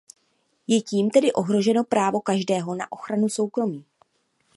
Je 0.67 0.81
tím 0.81 1.09
tedy 1.09 1.33
ohroženo 1.33 1.83
právo 1.83 2.21
každého 2.21 2.75
na 2.75 2.91
ochranu 2.91 3.29
soukromí. 3.29 3.85